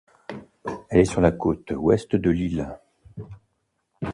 Elle 0.89 1.01
est 1.01 1.05
sur 1.05 1.21
la 1.21 1.29
côte 1.31 1.69
ouest 1.69 2.15
de 2.15 2.31
l'île. 2.31 2.75